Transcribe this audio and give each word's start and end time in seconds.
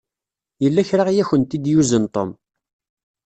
Yella 0.63 0.87
kra 0.89 1.03
i 1.11 1.21
akent-id-yuzen 1.21 2.05
Tom. 2.13 2.31